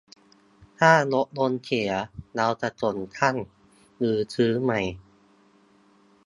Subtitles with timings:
[0.79, 1.89] ถ้ารถยนต์เสีย
[2.35, 3.35] เราจะส่งช่าง
[3.97, 4.81] หรือซื้อใหม่